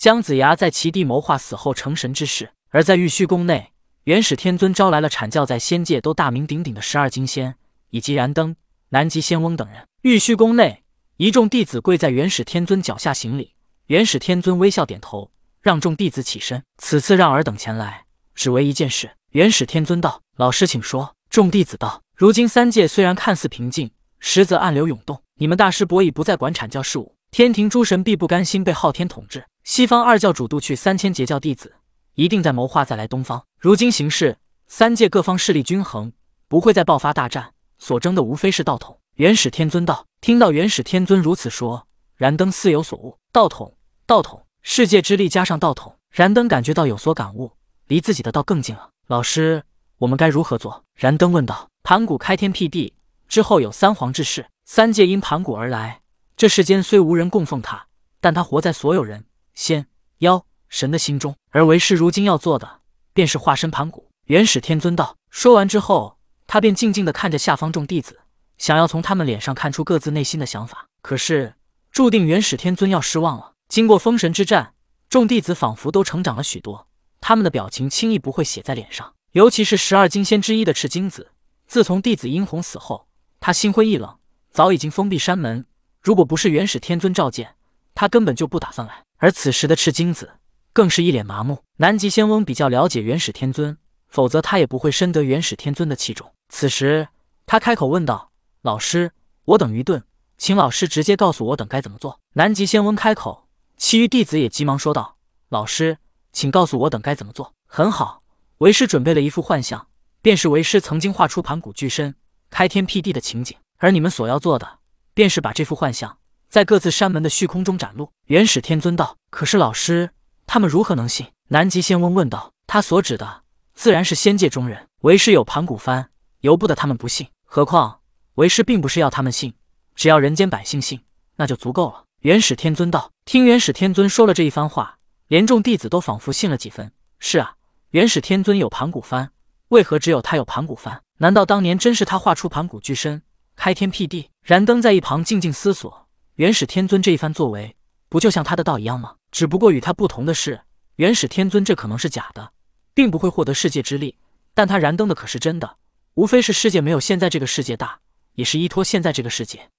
[0.00, 2.52] 姜子牙在其地谋划死后成神之事。
[2.70, 3.72] 而在玉虚宫内，
[4.04, 7.56] 元始天尊招来了阐教在仙界都大名鼎鼎的十二金仙，
[7.90, 8.56] 以及燃灯、
[8.88, 9.86] 南极仙翁等人。
[10.00, 10.84] 玉虚宫内，
[11.18, 13.52] 一众弟子跪在元始天尊脚下行礼。
[13.88, 16.64] 元始天尊微笑点头，让众弟子起身。
[16.78, 19.10] 此次让尔等前来，只为一件事。
[19.32, 25.22] 元始天尊道：“老师，请说。”众弟子道：“如今三界虽然看似平静，实则暗流涌动。
[25.34, 29.46] 你们大师伯已不再管阐教事务，天庭诸神必不甘心被昊天统治。
[29.62, 31.76] 西方二教主度去三千截教弟子，
[32.14, 33.44] 一定在谋划再来东方。
[33.56, 36.12] 如今形势，三界各方势力均衡，
[36.48, 43.16] 不会再爆发大战，所争的无非是道统。”元始天尊道：“听到元始天尊如此说，燃灯似有所悟。
[43.30, 43.76] 道统，
[44.06, 47.52] 道统，世界之力加上道统，燃灯感觉到有所感悟，
[47.86, 48.90] 离自己的道更近了。
[49.06, 49.62] 老师。”
[49.98, 50.82] 我们该如何做？
[50.94, 51.68] 燃灯问道。
[51.82, 52.94] 盘古开天辟地
[53.28, 56.00] 之后，有三皇之事，三界因盘古而来。
[56.40, 59.88] 这世间虽无人供奉他，但他活在所有人、仙、
[60.20, 61.36] 妖、神的心中。
[61.50, 62.80] 而为师如今要做的，
[63.12, 64.08] 便是化身盘古。
[64.24, 65.18] 元始天尊道。
[65.28, 68.20] 说完之后，他便静静地看着下方众弟子，
[68.56, 70.86] 想要从他们脸上看出各自内心的想法。
[71.02, 71.56] 可是，
[71.92, 73.52] 注定元始天尊要失望了。
[73.68, 74.72] 经过封神之战，
[75.10, 76.88] 众弟子仿佛都成长了许多，
[77.20, 79.12] 他们的表情轻易不会写在脸上。
[79.32, 81.32] 尤其是十二金仙之一的赤精子，
[81.66, 83.08] 自从弟子殷红死后，
[83.40, 84.16] 他心灰意冷，
[84.50, 85.66] 早已经封闭山门。
[86.00, 87.56] 如果不是元始天尊召见，
[87.94, 89.04] 他根本就不打算来。
[89.18, 90.30] 而此时的赤精子
[90.72, 91.62] 更是一脸麻木。
[91.76, 93.76] 南极仙翁比较了解元始天尊，
[94.08, 96.32] 否则他也不会深得元始天尊的器重。
[96.48, 97.08] 此时，
[97.44, 99.12] 他开口问道：“老师，
[99.44, 100.02] 我等愚钝，
[100.38, 105.18] 请老师直接告诉我等该怎么做。”南极仙翁开口，其余弟子也急忙说道
[105.50, 105.98] ：“老师，
[106.32, 108.22] 请告诉我等该怎么做。”很好。
[108.58, 109.88] 为师准备了一幅幻象，
[110.22, 112.14] 便是为师曾经画出盘古巨身、
[112.50, 113.56] 开天辟地的情景。
[113.78, 114.79] 而你们所要做的，
[115.20, 116.16] 便是把这幅幻象
[116.48, 118.10] 在各自山门的虚空中展露。
[118.28, 120.12] 元始天尊道：“可是老师，
[120.46, 123.42] 他们如何能信？”南极仙翁问道：“他所指的，
[123.74, 124.88] 自然是仙界中人。
[125.02, 126.06] 为师有盘古幡，
[126.40, 127.28] 由不得他们不信。
[127.44, 128.00] 何况
[128.36, 129.52] 为师并不是要他们信，
[129.94, 131.02] 只要人间百姓信，
[131.36, 136.90] 那就足够了。”元始天尊道：“听元始天尊说了这一番话，连众弟子都仿佛信了几分。
[137.18, 137.56] 是啊。”
[137.92, 139.28] 元始天尊有盘古幡，
[139.68, 141.00] 为何只有他有盘古幡？
[141.18, 143.20] 难道当年真是他画出盘古巨身，
[143.54, 144.29] 开天辟地？
[144.42, 147.76] 燃灯在一旁静静思索，元始天尊这一番作为，
[148.08, 149.16] 不就像他的道一样吗？
[149.30, 150.62] 只不过与他不同的是，
[150.96, 152.52] 元始天尊这可能是假的，
[152.94, 154.16] 并不会获得世界之力，
[154.54, 155.76] 但他燃灯的可是真的，
[156.14, 158.00] 无非是世界没有现在这个世界大，
[158.34, 159.70] 也是依托现在这个世界。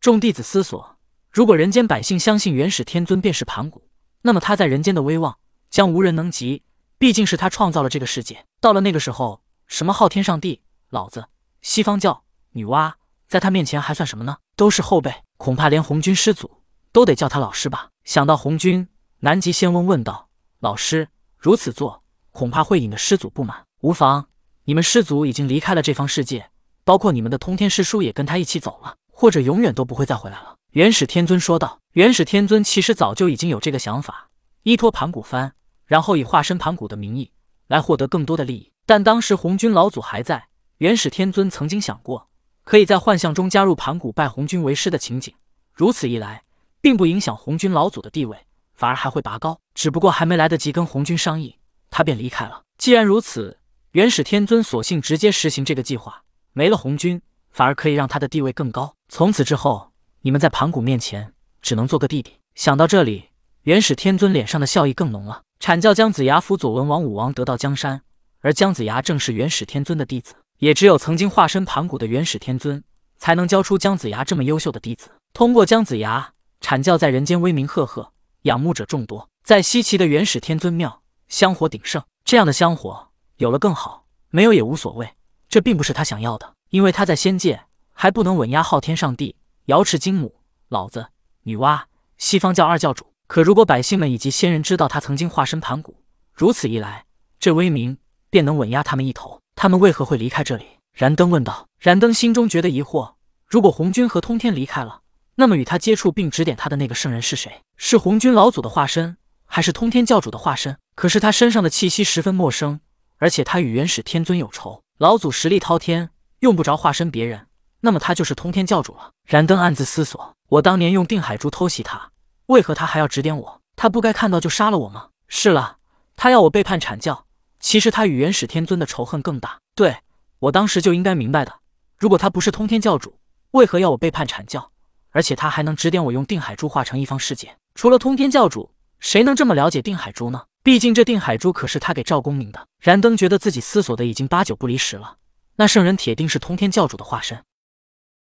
[0.00, 0.96] 众弟子思索，
[1.30, 3.88] 如果人间百姓相信元始天尊便是盘古，
[4.22, 5.38] 那么他在人间的威望
[5.68, 6.62] 将无人能及。
[6.98, 11.26] 毕竟是他创造了这个世界，到了那个时候，什么昊天上帝、老子、
[11.60, 12.22] 西方教、
[12.52, 12.92] 女娲，
[13.32, 14.36] 在他面前还算什么呢？
[14.56, 16.58] 都是后辈，恐怕连红军师祖
[16.92, 17.88] 都得叫他老师吧。
[18.04, 18.86] 想到红军，
[19.20, 20.28] 南极仙翁问道
[20.60, 23.64] ：“老师如此做，恐怕会引得师祖不满。
[23.80, 24.26] 无妨，
[24.64, 26.50] 你们师祖已经离开了这方世界，
[26.84, 31.80] 包括你们的通天师叔也跟他一起走了，或者永远都不会再回来了。”元始天尊说道。
[31.92, 34.28] 元始天尊其实早就已经有这个想法，
[34.64, 35.52] 依托盘古幡。
[35.86, 37.32] 然后以化身盘古的名义
[37.68, 42.28] 来获得更多的利益，但当时红军老祖还在，元始天尊曾经想过，
[42.64, 45.34] 可以在幻象中加入盘古拜红军为师的情景，
[45.72, 46.42] 如此一来，
[46.80, 48.38] 并不影响红军老祖的地位，
[48.74, 49.58] 反而还会拔高。
[49.74, 51.58] 只不过还没来得及跟红军商议，
[51.90, 52.62] 他便离开了。
[52.78, 53.58] 既然如此，
[53.92, 58.94] 元始天尊索性直接实行这个计划，没了红军，反而可以让他的地位更高。
[59.08, 62.34] 从此之后，你们在盘古面前只能做个弟弟。
[62.54, 63.30] 想到这里，
[63.62, 65.42] 元始天尊脸上的笑意更浓了。
[65.60, 68.02] 阐教姜子牙辅佐文王、武王得到江山，
[68.40, 72.84] 而姜子牙正是元始天尊的弟子，也只有曾经化身盘古的元始天尊，
[73.18, 75.10] 才能教出姜子牙这么优秀的弟子。
[75.32, 78.12] 通过姜子牙，阐教在人间威名赫赫，
[78.42, 79.28] 仰慕者众多。
[79.42, 83.08] 在西岐的元始天尊庙，香火鼎盛，这样的香火
[83.38, 85.10] 有了更好，没有也无所谓。
[85.48, 87.62] 这并不是他想要的，因为他在仙界
[87.92, 89.34] 还不能稳压昊天上帝、
[89.64, 90.36] 瑶池金母、
[90.68, 91.08] 老子、
[91.42, 91.82] 女娲、
[92.18, 93.04] 西方教二教主。
[93.26, 95.96] 可如果百姓们以及仙人知道他曾经化身盘古，
[96.32, 97.06] 如此一来，
[97.40, 97.98] 这威名
[98.30, 99.41] 便能稳压他们一头。
[99.62, 100.66] 他们为何会离开这里？
[100.92, 101.68] 燃灯问道。
[101.78, 103.12] 燃灯心中觉得疑惑：
[103.46, 105.02] 如果红军和通天离开了，
[105.36, 107.62] 那么与他接触并指点他的那个圣人是谁？
[107.76, 109.16] 是红军老祖的化身，
[109.46, 110.76] 还是通天教主的化身？
[110.96, 112.80] 可是他身上的气息十分陌生，
[113.18, 114.82] 而且他与元始天尊有仇。
[114.98, 116.10] 老祖实力滔天，
[116.40, 117.46] 用不着化身别人，
[117.82, 119.12] 那么他就是通天教主了。
[119.24, 122.10] 燃灯暗自思索：我当年用定海珠偷袭他。
[122.46, 123.60] 为何他还要指点我？
[123.76, 125.10] 他不该看到就杀了我吗？
[125.28, 125.76] 是了，
[126.16, 127.26] 他要我背叛阐教。
[127.62, 129.58] 其实他与元始天尊的仇恨更大。
[129.74, 129.96] 对
[130.40, 131.60] 我当时就应该明白的。
[131.96, 133.18] 如果他不是通天教主，
[133.52, 134.72] 为何要我背叛阐教？
[135.10, 137.56] 而且他还能指点我用定海珠化成一方世界？
[137.74, 140.42] 除了通天教主，谁能这么了解定海珠呢？
[140.64, 142.66] 毕竟这定海珠可是他给赵公明的。
[142.80, 145.18] 燃灯觉得自己思索的已经八九不离十了，
[145.56, 147.44] 那圣人铁定是通天教主的化身。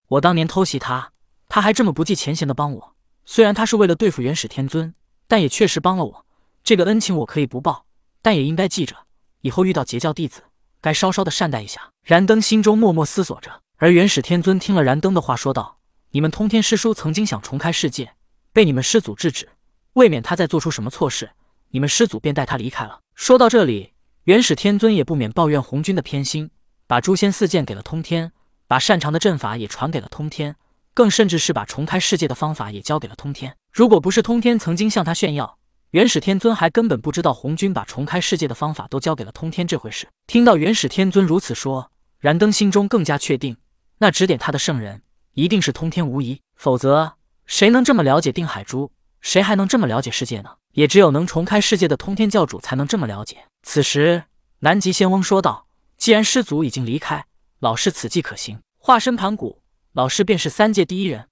[0.09, 1.13] 我当年偷袭他，
[1.49, 2.95] 他还这么不计前嫌的帮我。
[3.25, 4.95] 虽然他是为了对付元始天尊，
[5.27, 6.27] 但也确实帮了我。
[6.63, 7.87] 这个恩情我可以不报，
[8.21, 8.97] 但也应该记着，
[9.43, 10.43] 以后遇到截教弟子，
[10.81, 11.91] 该稍稍的善待一下。
[12.03, 15.79] 燃灯心中默默思索着，而元始天尊听了燃灯的话，说道
[16.13, 18.15] ：“你们通天师叔曾经想重开世界，
[18.53, 19.49] 被你们师祖制止，
[19.95, 21.31] 未免他再做出什么错事，
[21.71, 23.93] 你们师祖便带他离开了。”说到这里，
[24.25, 26.51] 元始天尊也不免抱怨红军的偏心，
[26.87, 28.33] 把诛仙四剑给了通天，
[28.67, 30.57] 把擅长的阵法也传给了通天。
[30.93, 33.57] 更甚至是把重开世界的方法也交给了通天。
[33.73, 35.57] 如果不是通天曾经向他炫耀，
[35.91, 40.07] 元始天尊还根本不知道红军把重开世界的方法都交给了通天这回事。
[40.29, 41.91] 听到元始天尊如此说，
[42.21, 43.57] 燃灯心中更加确定，
[43.99, 45.03] 那指点他的圣人
[45.35, 46.41] 一定是通天无疑。
[46.55, 47.15] 否则，
[47.45, 48.93] 谁能这么了解定海珠？
[49.21, 50.51] 谁还能这么了解世界呢？
[50.75, 53.39] 也只有能重开世界的通天教主才能这么了解。
[53.65, 54.23] 此时，
[54.61, 55.67] 南极仙翁说道
[55.99, 57.25] ：“既然师祖已经离开，
[57.59, 58.61] 老师此计可行。
[58.79, 59.61] 化身盘古。”
[59.93, 61.27] 老师便是三界第一人。